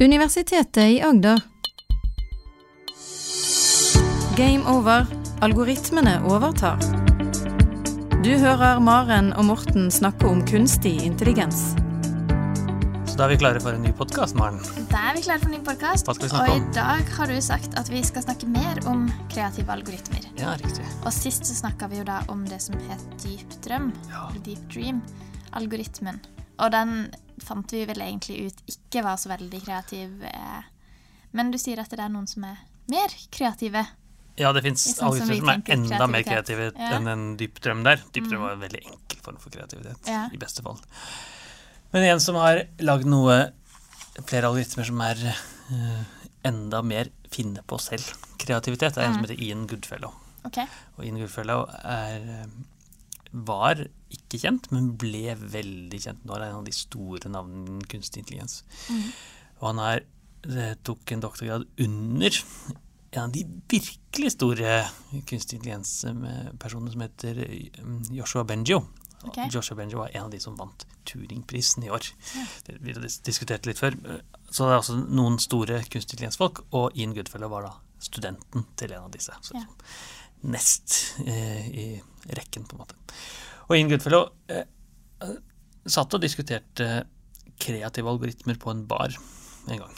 [0.00, 1.40] Universitetet i Agder.
[4.36, 5.06] Game over.
[5.40, 6.80] Algoritmene overtar.
[8.24, 11.76] Du hører Maren og Morten snakke om kunstig intelligens.
[13.06, 14.58] Så da er vi klare for en ny podkast, Maren.
[14.90, 16.10] Da er vi klare for en ny podkast.
[16.10, 20.26] Og i dag har du sagt at vi skal snakke mer om kreative algoritmer.
[20.42, 20.90] Ja, riktig.
[21.04, 23.92] Og sist så snakka vi jo da om det som het dyp drøm.
[24.10, 24.26] Ja.
[24.42, 25.04] Deep dream.
[25.54, 26.18] Algoritmen.
[26.58, 30.22] Og den fant vi vel egentlig ut ikke var så veldig kreativ.
[30.22, 30.62] eh,
[31.32, 32.56] Men du sier at det er noen som er
[32.88, 33.86] mer kreative.
[34.36, 36.90] Ja, det fins Det er sånn som algoritmer som er enda mer kreative Ja.
[36.96, 37.96] enn en dyp drøm der.
[38.12, 40.28] Dyp drøm var en veldig enkel form for kreativitet, Ja.
[40.32, 40.78] i beste fall.
[41.92, 43.52] Men en som har lagd noe
[44.26, 45.16] flere algoritmer som er
[45.70, 46.04] uh,
[46.44, 48.02] enda mer finne på selv
[48.38, 50.12] kreativitet, er en som heter Ian Goodfellow.
[50.46, 50.66] Okay.
[50.98, 52.46] Og Ian Goodfellow er, eh,
[53.34, 53.80] var
[54.14, 56.24] ikke kjent, men ble veldig kjent.
[56.24, 58.62] Nå er det en av de store navnene innen kunstig intelligens.
[59.60, 60.04] Og han er,
[60.46, 62.40] eh, tok en doktorgrad under
[63.14, 64.84] en av de virkelig store
[65.26, 67.70] kunstig intelligens-personene som heter eh,
[68.14, 68.84] Joshua Benjo.
[69.24, 69.48] Okay.
[69.50, 72.06] Joshua Benjo var en av de som vant Turingprisen i år.
[72.66, 73.96] Det, vi har diskutert litt før.
[74.50, 77.72] Så det er altså noen store kunstig intelligens-folk, og Ian Goodfellow var da
[78.04, 79.32] studenten til en av disse.
[79.42, 79.64] Så Ja.
[80.44, 81.86] Nest eh, i
[82.36, 82.98] rekken, på en måte.
[83.68, 84.66] Og Ian Goodfellow eh,
[85.84, 87.04] satt og diskuterte
[87.60, 89.14] kreative algoritmer på en bar
[89.70, 89.94] en gang.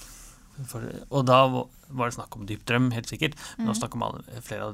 [0.71, 3.97] For, og da var det snakk om dyp drøm, helt sikkert, men det var snakk
[3.99, 4.73] om alle, flere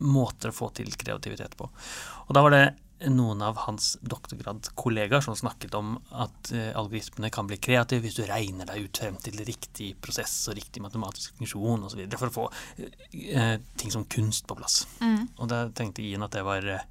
[0.00, 1.68] måter å få til kreativitet på.
[2.26, 2.64] Og da var det
[3.08, 8.24] noen av hans doktorgradskollegaer som snakket om at eh, algoritmene kan bli kreative hvis du
[8.28, 12.02] regner deg ut frem til riktig prosess og riktig matematisk funksjon osv.
[12.20, 12.46] for å få
[12.86, 14.82] eh, ting som kunst på plass.
[15.00, 15.28] Mm.
[15.38, 16.84] Og da tenkte Ian at det var eh,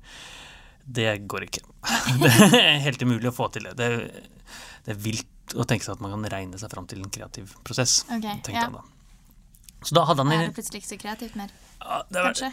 [0.90, 1.62] Det går ikke.
[2.24, 3.76] det er helt umulig å få til det.
[3.78, 3.90] Det,
[4.86, 7.54] det er vilt å tenke seg at man kan regne seg fram til en kreativ
[7.66, 8.66] prosess, Okay, tenkte ja.
[8.70, 8.86] han da.
[9.86, 11.54] Så da hadde han Er det plutselig ikke så kreativt mer?
[11.80, 12.50] ja, det, var, Kanskje?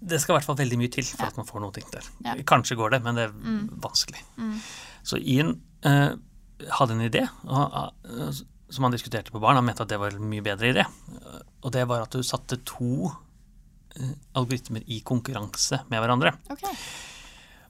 [0.00, 2.42] Det skal i hvert fall veldig mye til for at man får noe ting der.
[2.48, 3.68] Kanskje går det, men det er Mm.
[3.80, 4.22] vanskelig.
[4.36, 4.58] Mm.
[5.06, 6.14] Så Ian eh,
[6.78, 8.30] hadde en idé og, eh,
[8.70, 9.54] som han diskuterte på barn.
[9.60, 10.84] Han mente at det var en mye bedre idé.
[11.62, 13.12] Og det var at du satte to
[13.96, 16.32] eh, algoritmer i konkurranse med hverandre.
[16.50, 16.74] Okay.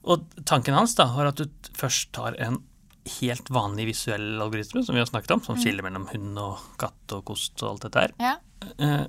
[0.07, 1.45] Og tanken hans da var at du
[1.77, 2.61] først tar en
[3.21, 7.13] helt vanlig visuell algoritme, som vi har snakket om, som skiller mellom hund og katt
[7.15, 8.11] og kost og alt dette her.
[8.19, 8.33] Ja.
[8.79, 9.05] Eh,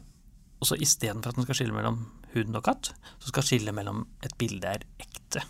[0.61, 2.05] og så istedenfor at den skal skille mellom
[2.35, 5.43] hund og katt, så skal skille mellom et bilde er ekte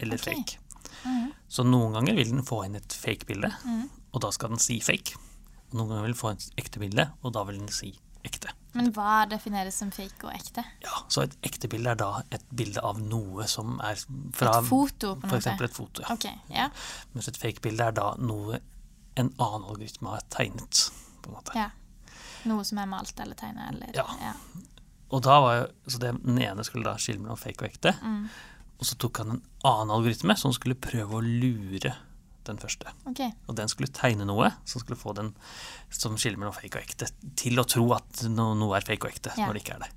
[0.00, 0.34] eller okay.
[0.34, 0.58] fake.
[1.04, 1.32] Mhm.
[1.48, 3.84] Så noen ganger vil den få inn et fake bilde, mm.
[4.12, 5.14] og da skal den si fake.
[5.72, 7.92] Noen ganger vil den få et ekte bilde, og da vil den si
[8.26, 8.50] ekte.
[8.74, 10.64] Men hva defineres som fake og ekte?
[10.82, 13.96] Ja, Så et ekte bilde er da et bilde av noe som er
[14.36, 15.38] fra Et foto, på en For måte?
[15.38, 16.02] eksempel et foto.
[16.02, 16.12] Ja.
[16.12, 16.66] Ok, ja.
[17.14, 18.58] Mens et fake bilde er da noe
[19.16, 20.90] en annen algoritme har tegnet.
[21.22, 21.52] på en måte.
[21.56, 21.70] ja.
[22.46, 24.04] Noe som er malt eller tegnet eller Ja.
[24.20, 24.34] ja.
[25.14, 27.94] Og da var jo, så det, Den ene skulle da skille mellom fake og ekte.
[28.02, 28.26] Mm.
[28.76, 31.94] Og så tok han en annen algoritme som skulle prøve å lure
[32.46, 32.90] den første.
[33.10, 33.32] Okay.
[33.50, 35.32] Og den skulle tegne noe som skulle få den
[35.90, 37.08] som skiller mellom fake og ekte,
[37.38, 39.48] til å tro at no, noe er fake og ekte, yeah.
[39.48, 39.92] når det ikke er det.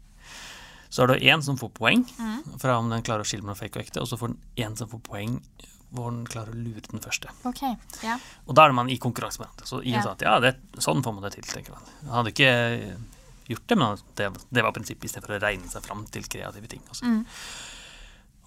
[0.90, 2.58] Så er det en som får poeng Mm.
[2.62, 4.80] fra om den klarer å skille mellom fake og ekte, og så får den en
[4.80, 5.38] som får poeng
[5.94, 7.30] hvor den klarer å lure den første.
[7.50, 7.76] Okay,
[8.06, 8.22] yeah.
[8.46, 9.70] Og da er man i konkurranse med hverandre.
[9.70, 10.06] Så Ian yeah.
[10.06, 11.94] sa at ja, det, sånn får man det til, tenker man.
[12.06, 12.52] Han hadde ikke
[13.50, 16.84] gjort det, men det, det var prinsippet istedenfor å regne seg fram til kreative ting.
[16.90, 17.10] Også.
[17.10, 17.24] Mm.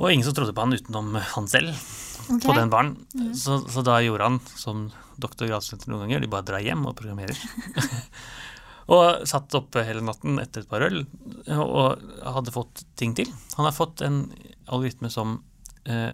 [0.02, 2.46] Og ingen som trodde på han utenom han selv okay.
[2.46, 2.94] på den baren.
[3.38, 4.86] Så, så da gjorde han som
[5.22, 7.38] doktorgradsstudenter noen ganger, de bare drar hjem og programmerer.
[8.92, 11.04] og satt oppe hele natten etter et par øl
[11.54, 12.02] og
[12.34, 13.30] hadde fått ting til.
[13.58, 14.24] Han har fått en
[14.66, 15.38] algoritme som
[15.84, 16.10] eh,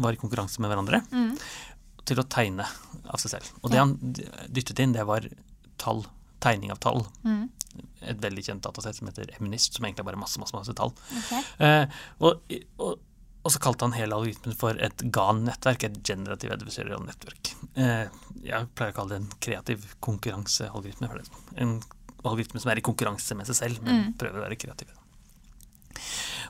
[0.00, 1.34] var i konkurranse med hverandre Mm.
[2.06, 2.64] til å tegne
[3.10, 3.50] av seg selv.
[3.62, 5.26] Og det han dyttet inn, det var
[5.80, 6.04] tall,
[6.40, 7.02] tegning av tall.
[7.24, 7.48] Mm.
[8.06, 10.92] Et veldig kjent datasett som heter Eminist, som egentlig er bare masse, masse, masse tall.
[11.24, 11.42] Okay.
[11.66, 12.98] Eh, og, og,
[13.46, 17.52] og så kalte han hele algoritmen for et GAN-nettverk, et generativ adversarial nettverk.
[17.78, 18.06] Eh,
[18.46, 21.10] jeg pleier å kalle det en kreativ konkurransealgoritme.
[21.62, 21.76] En
[22.26, 24.14] algoritme som er i konkurranse med seg selv, men Mm.
[24.18, 24.88] prøver å være kreativ.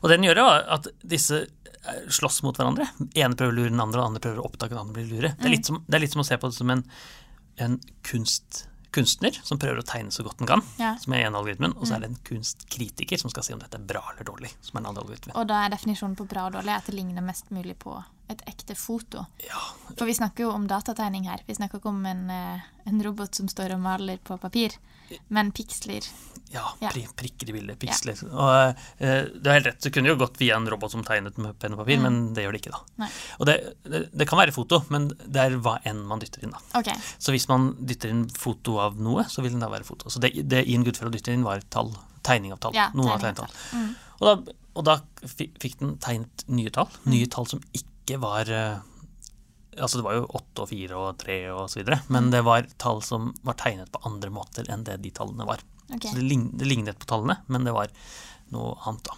[0.02, 2.86] Og det den gjør, er at disse eh, slåss mot hverandre.
[3.14, 5.10] ene prøver å lure den andre, og den andre prøver å oppdage den andre blir
[5.12, 5.34] lure.
[5.38, 6.82] Det, er litt som, det er litt som å se på det som en,
[7.62, 8.66] en kunst,
[8.96, 10.94] kunstner som prøver å tegne så godt den kan, Ja.
[11.02, 13.76] som er en algoritmen, og så er det en kunstkritiker som skal si om dette
[13.78, 15.36] er bra eller dårlig, som er en annen algoritme.
[15.36, 17.96] Og da er definisjonen på bra og dårlig at det ligner mest mulig på
[18.32, 19.26] et ekte foto.
[19.46, 19.60] Ja,
[19.96, 21.40] For vi snakker jo om datategning her.
[21.46, 24.74] Vi snakker ikke om en, eh, en robot som står og maler på papir,
[25.30, 26.02] men piksler.
[26.54, 26.90] Ja, Ja.
[26.92, 28.20] pri prikker i bildet, piksler.
[28.30, 28.50] Og
[29.02, 31.58] eh, det er helt rett, det kunne jo gått via en robot som tegnet med
[31.58, 32.80] penn og papir, men det gjør det ikke, da.
[33.02, 33.10] Nei.
[33.40, 36.54] Og det, det, det kan være foto, men det er hva enn man dytter inn,
[36.54, 36.62] da.
[36.80, 36.96] Okay.
[37.18, 40.12] Så hvis man dytter inn foto av noe, så vil den da være foto.
[40.12, 41.92] Så det, det Ian Goodfellow dytter inn, var tall.
[42.26, 42.74] Tegning av tall.
[42.74, 43.52] Ja, Noen av tall.
[43.76, 43.90] Mm.
[44.16, 44.96] Og da, og da
[45.28, 46.88] fikk den tegnet nye tall.
[47.06, 48.76] Nye tall som ikke var eh,
[49.76, 52.64] Altså det var jo åtte og fire og tre og så videre, men det var
[52.80, 55.60] tall som var tegnet på andre måter enn det de tallene var.
[55.94, 56.02] Ok.
[56.08, 57.88] Så det, lign, det lignet på tallene, men det var
[58.54, 59.14] noe annet, da.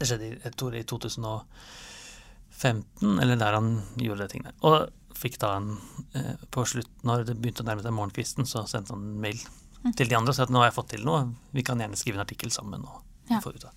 [0.00, 3.68] Det skjedde i, jeg tror i 2015, eller der han
[4.00, 4.52] gjorde de tingene.
[4.64, 4.76] Og
[5.20, 5.68] fikk da en
[6.16, 9.40] eh, På slutt, når det begynte å nærme seg morgenkvisten, så sendte han en mail
[9.96, 11.20] til de andre og sa at nå har jeg fått til noe,
[11.56, 12.80] vi kan gjerne skrive en artikkel sammen.
[12.84, 12.96] og
[13.30, 13.38] Ja.
[13.40, 13.76] få ut av det.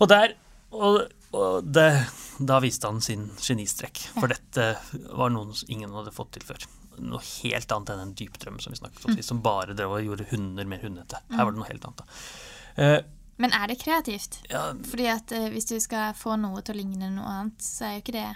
[0.00, 0.28] Og der
[0.70, 1.00] og,
[1.34, 2.06] og det,
[2.38, 4.76] da viste han sin genistrekk, for dette
[5.16, 6.60] var noe ingen hadde fått til før.
[6.98, 10.26] Noe helt annet enn en dypdrøm som vi snakket om som bare drev og gjorde
[10.32, 11.20] hunder mer hundete.
[11.30, 12.02] Her var det noe helt annet.
[12.02, 12.84] da.
[12.84, 12.98] Eh,
[13.40, 14.40] Men er det kreativt?
[14.50, 17.86] ja, Fordi at uh, hvis du skal få noe til å ligne noe annet, så
[17.86, 18.28] er jo ikke det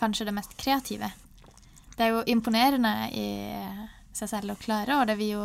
[0.00, 1.10] kanskje det mest kreative.
[1.96, 3.28] Det er jo imponerende i
[4.16, 5.44] seg selv å klare, og det vil jo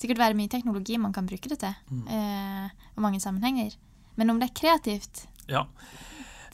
[0.00, 1.76] sikkert være mye teknologi man kan bruke det til,
[2.08, 3.76] uh, og mange sammenhenger.
[4.16, 5.66] Men om det er kreativt ja.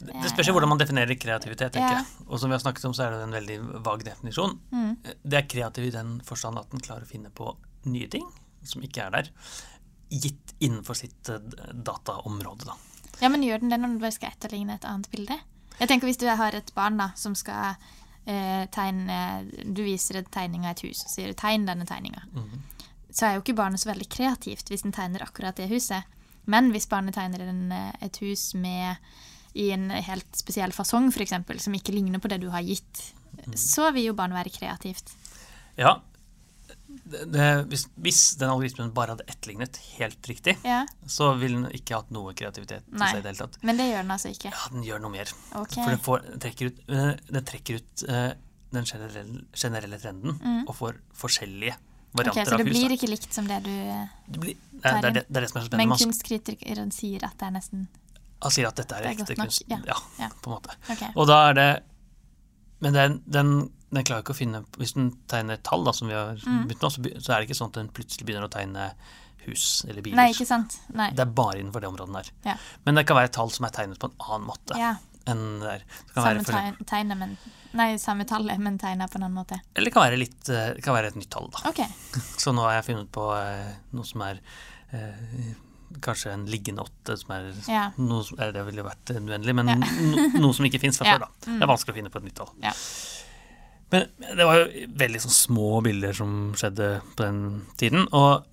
[0.07, 1.73] Det spørs jo hvordan man definerer kreativitet.
[1.73, 2.03] tenker Ja.
[2.03, 2.27] jeg.
[2.29, 4.59] Og som vi har snakket om, så er det en veldig vag definisjon.
[4.73, 4.97] mm.
[5.25, 7.57] Det er kreativ i den forstand at den klarer å finne på
[7.87, 8.27] nye ting
[8.65, 9.29] som ikke er der,
[10.11, 11.39] gitt innenfor sitt eh,
[11.73, 12.77] dataområde, da.
[13.21, 15.39] Ja, men gjør den det når du bare skal etterligne et annet bilde?
[15.79, 17.77] Jeg tenker Hvis du har et barn da, som skal
[18.27, 19.17] eh, tegne
[19.75, 22.23] Du viser en tegning av et hus og sier 'tegn denne tegninga'.
[23.13, 26.05] Så er jo ikke barnet så veldig kreativt hvis den tegner akkurat det huset.
[26.47, 28.97] Men hvis barnet tegner en, eh, et hus med
[29.55, 31.35] i en helt spesiell fasong, f.eks.,
[31.65, 33.03] som ikke ligner på det du har gitt,
[33.59, 35.13] så vil jo barnet være kreativt.
[35.81, 35.99] Ja.
[37.03, 41.77] Det, det, hvis, hvis den algoritmen bare hadde etterlignet helt riktig, Ja, så ville den
[41.77, 43.09] ikke hatt noe kreativitet i Nei.
[43.11, 43.59] seg i det hele tatt.
[43.65, 44.53] Men det gjør den altså ikke.
[44.53, 45.33] Ja, den gjør noe mer.
[45.63, 45.81] Okay.
[45.83, 48.29] For den, får, den trekker ut, eh, den, trekker ut eh,
[48.77, 51.79] den generelle, generelle trenden og får forskjellige
[52.13, 52.21] Mm.
[52.21, 52.77] Ok, varianter Så det av hus.
[52.77, 55.41] blir ikke likt som det du Det, blir, det, er, det, er det, det er
[55.41, 55.89] det som er så spennende.
[55.89, 57.87] Men kunstkritikeren sier at det er nesten
[58.43, 59.62] han sier at dette er, det er ekte kunst.
[59.71, 59.79] ja.
[59.87, 60.29] Ja, Ja.
[60.43, 60.75] på en måte.
[60.91, 61.12] Okay.
[61.17, 61.71] Og da er det
[62.83, 63.50] Men den, den,
[63.94, 66.65] den klarer ikke å finne Hvis den tegner tall, da, som vi har Mm.
[66.67, 68.89] begynt med, så, så er det ikke sånn at den plutselig begynner å tegne
[69.47, 70.17] hus eller biler.
[70.19, 70.77] Nei, ikke sant?
[70.94, 71.09] Nei.
[71.15, 72.29] Det er bare innenfor det området der.
[72.50, 72.56] Ja.
[72.87, 74.93] Men det kan være tall som er tegnet på en annen måte ja.
[75.27, 75.83] enn der.
[76.15, 77.37] Samme være for, tegn, tegnet, men
[77.73, 79.56] Nei, samme tallet, men tegna på en annen måte.
[79.75, 81.62] eller det kan være litt eh, kan være et nytt tall, da.
[81.71, 81.87] Okay.
[82.43, 84.43] Så nå har jeg funnet på eh, noe som er
[84.93, 85.55] eh,
[86.00, 87.91] kanskje en liggende åtte, som er Ja.
[87.99, 89.75] noe som, Det ville vært en uendelig, men Ja.
[89.77, 91.19] no, noe som ikke fins fra Ja.
[91.19, 91.21] før.
[91.21, 91.29] da.
[91.59, 92.50] Det er vanskelig å finne på et nytt tall.
[92.62, 92.73] Ja.
[93.93, 94.06] Men
[94.37, 98.06] det var jo veldig sånn små bilder som skjedde på den tiden.
[98.12, 98.44] Og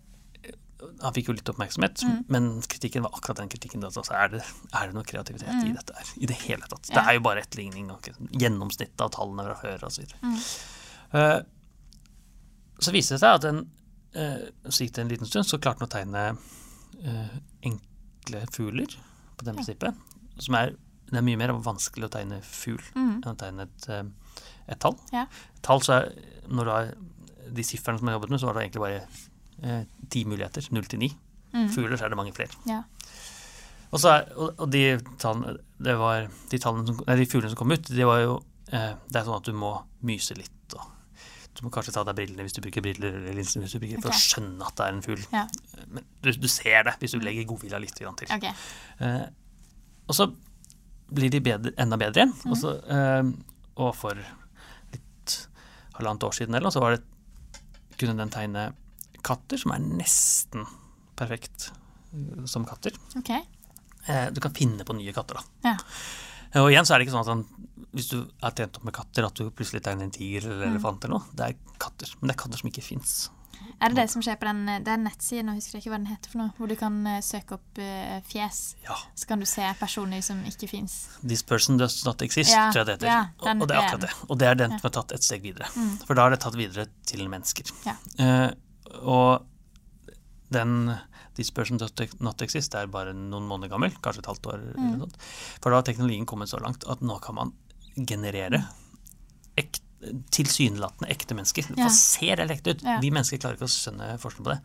[1.01, 2.25] han fikk jo litt oppmerksomhet, Mm.
[2.27, 3.81] men kritikken var akkurat den kritikken.
[3.83, 4.43] Altså, er, det,
[4.73, 6.05] er det noe kreativitet i dette her?
[6.21, 6.81] I det hele tatt.
[6.83, 7.07] Det Mm.
[7.07, 8.01] Er jo bare etterligning og
[8.33, 10.03] gjennomsnittet av tallene fra før osv.
[10.05, 10.35] Så, Mm.
[11.13, 11.41] Eh,
[12.81, 13.69] så viste det seg at en,
[14.15, 16.37] uh, så gikk det en liten stund, så klarte den å tegne
[17.65, 18.95] enkle fugler
[19.39, 20.05] på det prinsippet.
[20.39, 20.75] Som er,
[21.09, 23.15] det er mye mer vanskelig å tegne fugl mm.
[23.21, 24.43] enn å tegne et, eh,
[24.73, 24.97] et tall.
[25.15, 25.25] Ja.
[25.65, 26.11] Tall så er,
[26.49, 26.91] når du har
[27.49, 29.01] de sifrene som jeg har jobbet med, så var det egentlig bare
[29.63, 29.81] eh,
[30.11, 30.69] ti muligheter.
[30.75, 31.09] Null til ni.
[31.53, 31.71] Mm.
[31.73, 32.53] Fugler så er det mange flere.
[32.69, 32.83] Ja.
[33.89, 34.83] Og, så er, og, og de,
[35.21, 38.37] tallene, det var, de, tallene som, nei, de fuglene som kom ut, de var jo
[38.69, 39.73] eh, Det er sånn at du må
[40.05, 40.77] myse litt.
[40.77, 40.85] Og
[41.57, 43.81] du må kanskje ta av deg brillene hvis du bruker briller, eller linser hvis du
[43.81, 45.25] bruker, for å skjønne at det er en fugl.
[45.33, 45.47] Ja.
[45.95, 48.09] Men du, du ser det hvis du legger godvilja litt til.
[48.11, 48.51] Okay.
[48.99, 49.25] Eh,
[50.09, 50.29] og så
[51.09, 52.33] blir de bedre, enda bedre igjen.
[52.49, 53.31] Og, så, eh,
[53.81, 54.17] og for
[54.93, 55.35] litt
[55.97, 57.03] halvannet år siden eller så var det,
[57.99, 58.69] kunne den tegne
[59.25, 60.65] katter som er nesten
[61.19, 61.71] perfekt
[62.13, 62.95] eh, som katter.
[63.19, 63.41] Okay.
[64.07, 65.71] Eh, du kan finne på nye katter, da.
[65.71, 65.75] Ja.
[66.53, 67.43] Eh, Og igjen så er det ikke sånn at han,
[67.93, 71.03] hvis du er trent opp med katter, at du plutselig tegner en tiger eller elefant
[71.03, 71.35] eller noe.
[71.35, 72.13] Det er katter.
[72.19, 73.17] Men det er katter som ikke fins.
[73.79, 75.99] Er det det som skjer på den den nettsiden, en nå husker jeg ikke hva
[76.01, 78.61] den heter for noe, hvor du kan eh, søke opp uh, fjes.
[78.85, 78.97] Ja.
[79.15, 80.97] Så kan du se personer som ikke fins.
[81.23, 83.11] This person does not exist, Ja, tror jeg det heter.
[83.11, 84.11] ja, den og, det er akkurat det.
[84.27, 84.73] Og det er den.
[84.73, 84.81] Mm.
[84.81, 85.69] som er tatt et steg videre.
[86.05, 87.71] For da er det tatt videre til mennesker.
[87.87, 87.95] Ja.
[88.19, 88.49] Eh,
[88.99, 89.47] og
[90.53, 90.95] den
[91.39, 94.63] This person does not exist er bare noen måneder gammel, kanskje et halvt år.
[94.75, 95.05] Mm.
[95.63, 97.53] For da har teknologien kommet så langt at nå kan man
[97.95, 98.65] generere
[99.59, 99.79] ek,
[100.31, 101.65] tilsynelatende ekte mennesker.
[101.75, 101.83] Ja.
[101.85, 102.83] Hva ser helt ekte ut?
[102.87, 102.99] Ja.
[103.03, 104.59] Vi mennesker klarer ikke å skjønne forskjell på det.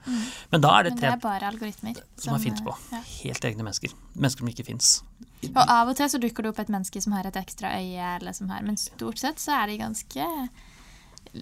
[0.52, 1.96] Men da er det tre, det er bare algoritmer.
[2.16, 2.70] som har funnet på.
[2.70, 3.00] eh, Ja.
[3.24, 3.94] Helt egne mennesker.
[4.14, 5.02] Mennesker som ikke fins
[5.44, 8.16] Og av og til så dukker det opp et menneske som har et ekstra øye,
[8.20, 10.48] eller som har, men stort sett så er de ganske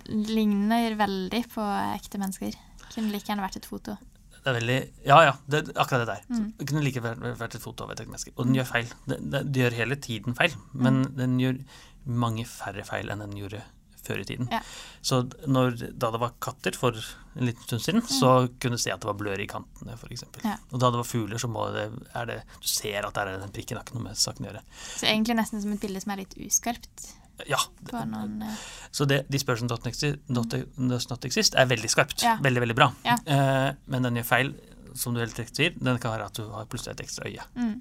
[0.09, 1.65] Ligner veldig på
[1.97, 2.55] ekte mennesker.
[2.95, 3.97] Kunne like gjerne vært et foto.
[4.43, 5.33] Det er veldig Ja, ja.
[5.49, 6.23] Det, akkurat det der.
[6.33, 6.47] Mm.
[6.59, 8.33] Det kunne like vært, vært et foto av et ekte menneske.
[8.37, 8.89] Og den gjør feil.
[9.07, 11.17] Den, den gjør hele tiden feil, men Mm.
[11.17, 11.61] den gjør
[12.07, 13.63] mange færre feil enn den gjorde
[14.07, 14.49] før i tiden.
[14.53, 14.61] Ja.
[15.03, 18.93] Så når, da det var katter for en liten stund siden, så kunne du se
[18.93, 20.25] at det var blør i kantene, f.eks.
[20.27, 20.45] Mm.
[20.51, 20.57] Ja.
[20.73, 21.87] Og da det var fugler, så må det,
[22.19, 24.51] er det Du ser at det er den prikken, har ikke noe med saken å
[24.53, 24.63] gjøre.
[24.99, 27.09] Så egentlig nesten som et bilde som er litt uskarpt
[27.49, 27.59] Ja.
[27.91, 28.59] noen eh,
[28.95, 32.23] Så det Dispersion Dot Exist, dot, does not exist er veldig skarpt.
[32.23, 32.37] Ja.
[32.45, 32.91] Veldig, veldig bra.
[33.09, 33.17] Ja.
[33.27, 34.53] Eh, men den gjør feil,
[34.95, 35.79] som du helt riktig sier.
[35.81, 37.47] Den kan være at du har plutselig et ekstra øye.
[37.57, 37.75] mm.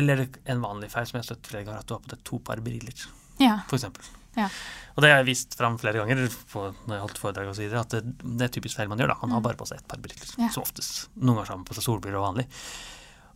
[0.00, 2.24] Eller en vanlig feil som jeg har støtt flere ganger, at du har på deg
[2.24, 3.04] to par briller,
[3.40, 3.58] Ja.
[3.68, 4.04] for eksempel.
[4.38, 4.48] Ja.
[4.98, 7.80] Og det har jeg vist fram flere ganger på, når jeg har holdt foredrag videre,
[7.84, 8.00] at det,
[8.38, 9.12] det er typisk feil man gjør.
[9.14, 9.18] da.
[9.22, 9.48] Man har Mm.
[9.50, 10.48] bare på seg ett par briller, Ja.
[10.50, 11.08] som oftest.
[11.16, 12.46] Noen ganger har man på seg solbriller og vanlig.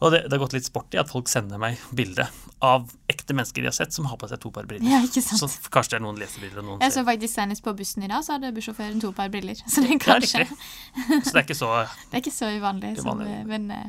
[0.03, 2.25] Og det, det har gått litt sport i at folk sender meg bilde
[2.67, 4.91] av ekte mennesker de har sett som har på seg to par briller.
[4.91, 5.39] ja, ikke sant.
[5.39, 7.05] Så kanskje det er noen lesebriller og noen Jeg så ser.
[7.07, 9.55] faktisk senest på bussen i dag, så hadde bussjåføren to par briller.
[9.71, 11.23] Så det, er kanskje, riktig.
[11.23, 11.71] Så det er ikke så
[12.11, 12.97] det er ikke så uvanlig.
[13.05, 13.87] Som, men eh,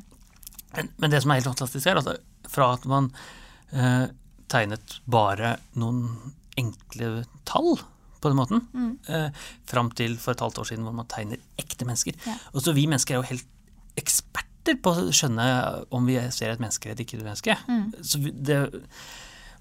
[0.76, 2.08] Men, men det som er helt fantastisk, er at
[2.50, 3.10] fra at man
[3.74, 4.06] eh,
[4.50, 6.06] tegnet bare noen
[6.58, 7.78] enkle tall
[8.22, 8.98] på den måten, Mm.
[9.10, 9.30] eh,
[9.68, 12.14] fram til for et halvt år siden hvor man tegner ekte mennesker.
[12.26, 12.38] Ja.
[12.54, 13.46] Og så vi mennesker er jo helt
[13.98, 17.58] eksperter på å skjønne om vi ser et menneske eller ikke et menneske.
[17.68, 17.94] Mm.
[18.02, 18.62] Så det,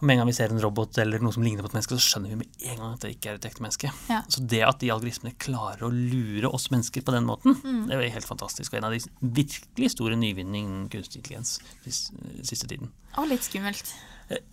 [0.03, 2.07] med en gang vi ser en robot eller noe som ligner på et menneske, så
[2.15, 3.91] skjønner vi med en gang at det ikke er et ekte menneske.
[4.09, 4.23] Ja.
[4.31, 7.89] Så det at de algoritmene klarer å lure oss mennesker på den måten, Mm.
[7.89, 8.73] det er helt fantastisk.
[8.73, 12.11] Og en av de virkelig store nyvinningene innen kunstig intelligens sis-
[12.43, 12.91] siste tiden.
[13.19, 13.93] Og litt skummelt.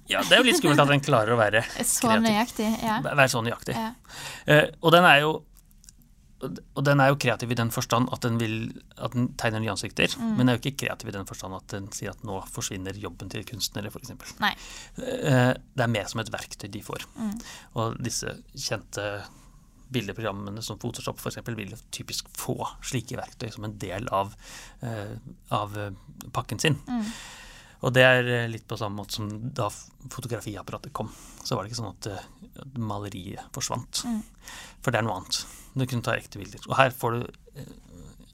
[0.09, 2.23] Ja, det er jo litt skummelt at den klarer å være, Så Kreativ.
[2.25, 2.69] nøyaktig.
[2.83, 2.95] Ja.
[3.05, 3.75] være så nøyaktig.
[3.77, 3.91] ja.
[4.49, 5.35] Uh, og den er jo
[6.39, 8.53] og den er jo kreativ i den forstand at den, vil,
[8.95, 10.29] at den tegner nye ansikter, Mm.
[10.37, 12.95] men den er jo ikke kreativ i den forstand at den sier at nå forsvinner
[12.95, 14.13] jobben til kunstnere, f.eks.
[14.39, 14.53] Nei.
[15.03, 17.03] Eh, Det er mer som et verktøy de får.
[17.17, 17.33] Mm.
[17.75, 19.03] Og disse kjente
[19.91, 21.41] bildeprogrammene som Photoshop f.eks.
[21.57, 22.55] vil typisk få
[22.87, 24.31] slike verktøy som en del av,
[24.79, 25.17] eh,
[25.51, 25.75] av
[26.31, 26.79] pakken sin.
[26.87, 27.03] Mm.
[27.79, 29.69] Og det er eh, litt på samme måte som da
[30.11, 31.11] fotografiapparatet kom.
[31.43, 32.25] Så var det ikke sånn at eh,
[32.59, 34.03] at maleriet forsvant.
[34.05, 34.21] Mm.
[34.83, 35.43] For det er noe annet.
[35.75, 36.63] Du kunne ta ekte bilder.
[36.67, 37.21] Og her får du
[37.61, 37.69] eh,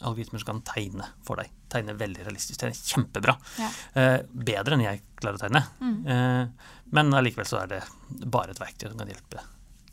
[0.05, 1.51] algoritmer som kan tegne for deg.
[1.71, 2.61] Tegne veldig realistisk.
[2.61, 3.35] Det er kjempebra.
[3.61, 3.71] Ja.
[4.01, 4.17] Eh,
[4.51, 5.63] bedre enn jeg klarer å tegne.
[5.81, 5.99] Mm.
[6.15, 7.83] Eh, men allikevel så er det
[8.25, 9.43] bare et verktøy som kan hjelpe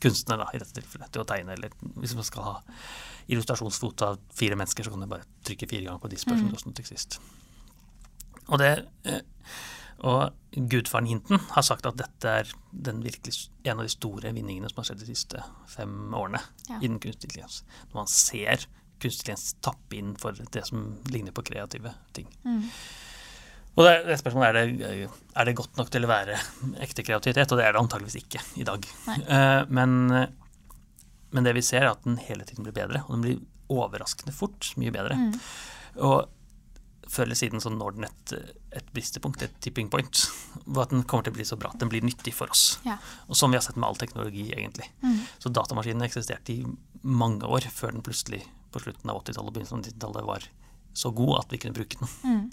[0.03, 1.55] kunstnere da, i dette tilfellet til å tegne.
[1.55, 2.57] Eller hvis man skal ha
[3.31, 7.39] illustrasjonsfoto av fire mennesker, så kan du bare trykke fire ganger på 'this person Mm.
[8.49, 8.71] Og, det,
[9.07, 9.21] eh,
[10.03, 10.33] og
[10.69, 14.81] gudfaren Hinton har sagt at dette er den virkelig, en av de store vinningene som
[14.81, 16.79] har skjedd de siste fem årene Ja.
[16.81, 17.63] innen kunstig intelligens.
[17.91, 18.67] Når man ser
[18.99, 22.27] kunstig intelligens tappe inn for det som ligner på kreative ting.
[22.45, 22.69] Mm.
[23.73, 26.37] Og det, det spørsmålet er det, er det godt nok til å være
[26.85, 28.85] ekte kreativitet, og det er det antageligvis ikke i dag.
[29.33, 30.11] Eh, men,
[31.33, 33.41] men det vi ser, er at den hele tiden blir bedre, og den blir
[33.73, 35.17] overraskende fort mye bedre.
[35.17, 35.33] Mm.
[36.05, 36.29] Og
[37.13, 38.33] før eller siden så når den et,
[38.79, 40.23] et bristepunkt, et tipping point,
[40.65, 42.79] hvor at den kommer til å bli så bra at den blir nyttig for oss.
[42.87, 42.97] Ja.
[43.29, 44.89] Og som vi har sett med all teknologi, egentlig.
[45.05, 45.21] Mm.
[45.43, 46.65] Så datamaskinen eksisterte i
[47.03, 48.43] mange år før den plutselig
[48.73, 50.49] på slutten av 80-tallet og begynnelsen av 90-tallet var
[50.93, 52.11] så god at vi kunne bruke den.
[52.23, 52.43] Mm.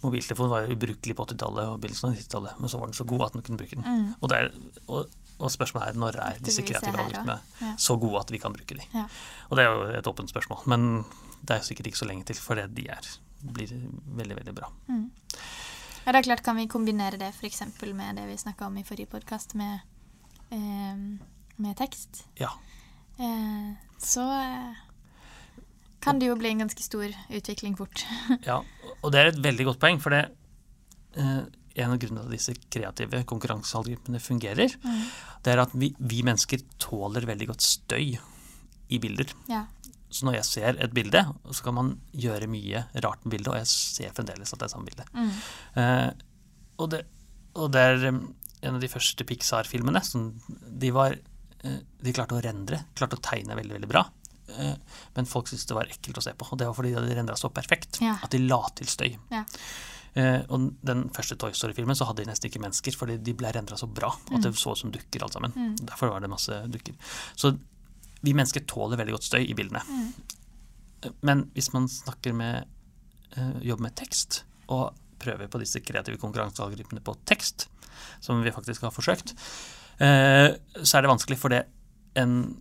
[0.00, 3.24] Mobiltelefonen var ubrukelig på 80-tallet og begynnelsen av 90-tallet, men så var den så god
[3.28, 3.86] at den kunne bruke den.
[3.86, 4.10] Mm.
[4.20, 4.50] Og, det er,
[4.86, 7.38] og, og spørsmålet er når er disse kreative algoritmene.
[7.62, 7.72] Ja.
[7.80, 8.92] så gode at vi kan bruke dem?
[8.94, 9.06] Ja.
[9.48, 10.86] Og det er jo et åpent spørsmål, men
[11.40, 13.10] det er jo sikkert ikke så lenge til, for det de er,
[13.40, 13.70] blir
[14.18, 14.70] veldig, veldig bra.
[14.88, 15.10] Mm.
[16.04, 17.62] Ja, det er klart kan vi kombinere det f.eks.
[17.94, 19.80] med det vi snakka om i forrige podkast, med,
[20.50, 20.96] eh,
[21.56, 22.24] med tekst.
[22.40, 22.50] Ja.
[23.18, 24.74] Eh, så eh,
[26.00, 28.04] kan det jo bli en ganske stor utvikling fort.
[28.48, 28.62] Ja,
[29.02, 30.24] og det er et veldig godt poeng, for det
[31.18, 31.42] eh,
[31.78, 35.02] en av grunnene til at disse kreative konkurransealgoritmene fungerer, Mm.
[35.44, 38.16] det er at vi, vi mennesker tåler veldig godt støy
[38.88, 39.30] i bilder.
[39.50, 39.66] Ja.
[40.10, 41.20] Så når jeg ser et bilde,
[41.52, 44.72] så kan man gjøre mye rart med bildet, og jeg ser fremdeles at det er
[44.72, 45.04] samme bilde.
[45.12, 45.32] Mm.
[45.82, 46.10] Eh,
[46.80, 46.94] og,
[47.58, 48.22] og det er um,
[48.62, 53.22] en av de første Pixar-filmene som de var eh, De klarte å rendre, klarte å
[53.22, 54.06] tegne veldig, veldig bra.
[54.56, 54.74] Eh,
[55.18, 57.20] men folk syntes det var ekkelt å se på, og det var fordi de hadde
[57.20, 58.16] rendra så perfekt Ja.
[58.22, 59.12] at de la til støy.
[59.34, 59.44] Ja.
[60.18, 63.52] Eh, og den første Toy Story-filmen så hadde de nesten ikke mennesker, fordi de ble
[63.54, 65.52] rendra så bra at det så ut som dukker alt sammen.
[65.54, 65.74] Mm.
[65.84, 66.96] Derfor var det masse dukker.
[67.36, 67.52] Så
[68.24, 69.82] vi mennesker tåler veldig godt støy i bildene.
[69.86, 71.12] Mm.
[71.26, 72.66] Men hvis man snakker med
[73.36, 77.68] eh, jobber med tekst, og prøver på disse kreative konkurransealgoritmene på tekst,
[78.22, 79.34] som vi faktisk har forsøkt,
[80.02, 80.50] eh,
[80.82, 81.64] så er det vanskelig, for det
[82.18, 82.56] en,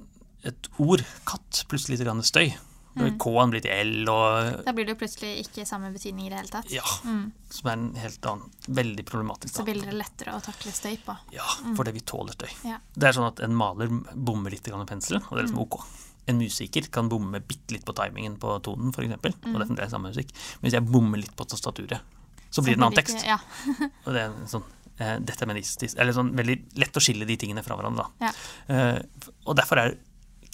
[0.46, 2.52] et ord, katt, pluss litt støy,
[2.98, 3.18] Mm.
[3.22, 6.40] K-en blir til L, og Da blir det jo plutselig ikke samme betydning i det
[6.42, 6.72] hele tatt.
[6.74, 6.86] Ja.
[7.06, 7.30] Mm.
[7.54, 9.54] Som er en helt annen Veldig problematisk.
[9.56, 11.16] Så blir det lettere å takle støy på.
[11.36, 11.46] Ja,
[11.78, 12.50] fordi vi tåler støy.
[12.68, 12.82] Ja.
[12.94, 15.80] Det er sånn at en maler bommer litt med penselen, og det er liksom ok.
[16.28, 19.94] En musiker kan bomme bitte litt på timingen på tonen, f.eks., eksempel, og det er
[19.94, 20.34] samme musikk.
[20.60, 22.18] Men hvis jeg bommer litt på tastaturet,
[22.50, 23.24] så blir det en annen tekst.
[23.28, 23.38] Ja.
[24.06, 24.66] Og det er en sånn
[24.98, 28.08] eh, deterministisk Eller sånn veldig lett å skille de tingene fra hverandre.
[28.24, 28.32] Ja.
[28.74, 29.00] Eh,
[29.46, 29.98] og derfor er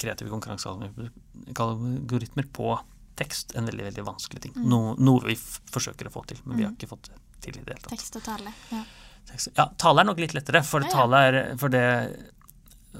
[0.04, 2.78] kreative konkurransealgoritmer på
[3.16, 4.52] tekst en veldig, veldig vanskelig ting.
[4.58, 4.68] Mm.
[4.70, 6.76] No, noe vi forsøker å få til, men vi har Mm.
[6.78, 7.90] ikke fått det til i det hele tatt.
[7.94, 8.52] Tekst og tale.
[8.72, 8.82] Ja.
[9.30, 9.48] Tekst.
[9.56, 10.92] Ja, tale er nok litt lettere, for Ja, ja.
[11.28, 12.16] er For det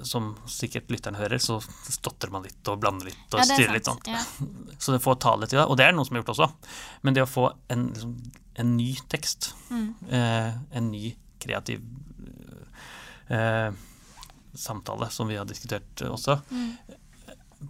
[0.02, 3.73] som sikkert lytteren hører, så stotrer man litt og blander litt og Ja, er styrer
[3.75, 4.02] litt sant.
[4.04, 4.14] sånn.
[4.14, 4.20] Ja.
[4.78, 6.52] Så det får tale til det, og det er noe som er gjort også.
[7.02, 8.16] Men det å få en, liksom,
[8.56, 9.94] en ny tekst, Mm.
[10.11, 11.80] eh, en ny kreativ
[13.30, 13.70] eh,
[14.54, 16.73] samtale, som vi har diskutert også, Mm.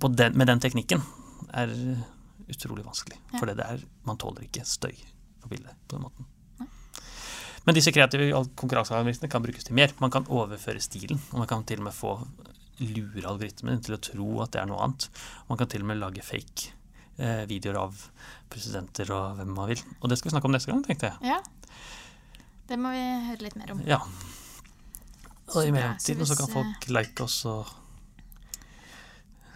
[0.00, 1.02] på den, med den teknikken,
[1.54, 1.68] er
[2.48, 3.18] utrolig vanskelig.
[3.32, 3.38] Ja.
[3.38, 4.94] For det er, man tåler ikke støy
[5.40, 6.26] på bildet på den måten.
[7.66, 8.50] Men disse kreative al-
[9.30, 9.88] kan brukes til mer.
[10.00, 12.18] Man kan overføre stilen, og man kan til og med få
[12.80, 15.08] lure algoritmen til å tro at det er noe annet.
[15.48, 16.72] Man kan til og med lage fake
[17.18, 17.94] eh, videoer av
[18.50, 19.80] presidenter og hvem man vil.
[20.02, 21.18] Og det skal vi snakke om neste gang, tenkte jeg.
[21.22, 21.40] ja.
[22.68, 23.80] Det må vi høre litt mer om.
[23.86, 23.98] Ja.
[25.52, 27.68] Og i mellomtiden Så så kan folk like oss og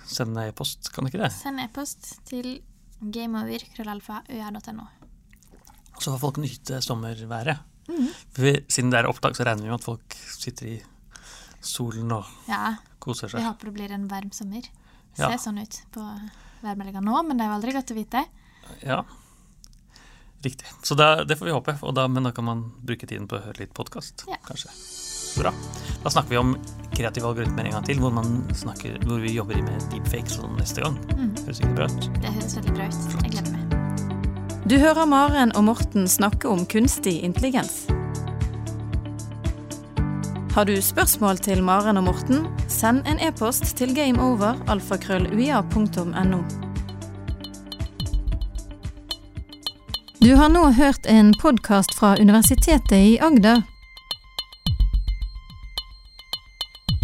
[0.08, 1.32] sende e-post, kan de ikke det?
[1.36, 2.58] Send e-post til
[3.00, 4.86] gameover.krøllalfa.øa.no.
[5.98, 7.60] Så får folk nyte sommerværet.
[7.88, 8.08] Mm.
[8.36, 10.76] For Siden det er opptak, så regner vi med at folk sitter i
[11.64, 14.68] solen og Ja, koser vi håper det blir en varm sommer.
[15.18, 15.30] Ja.
[15.32, 16.04] Ser sånn ut på
[16.62, 18.24] værmeldinga nå, men det er jo aldri godt å vite.
[18.84, 19.00] Ja,
[20.44, 20.68] riktig.
[20.86, 21.74] Så det, det får vi håpe.
[21.96, 24.38] Da, men da kan man bruke tiden på å høre litt podkast, Ja.
[24.46, 24.70] kanskje.
[25.38, 25.52] Bra.
[26.02, 26.56] Da snakker vi om
[26.96, 30.80] kreative algoritmer en gang til, hvor, man snakker, hvor vi jobber med deepfakes sånn neste
[30.82, 30.96] gang.
[31.14, 31.30] Mm.
[31.44, 32.08] Høres ikke bra ut?
[32.18, 32.94] Det høres veldig bra ut.
[33.22, 33.62] Jeg gleder meg.
[34.68, 37.86] Du hører Maren og Morten snakke om kunstig intelligens.
[40.52, 46.42] Har du spørsmål til Maren og Morten, send en e-post til gameover.alfakrølluia.no.
[50.18, 53.77] Du har nå hørt en podkast fra Universitetet i Agder.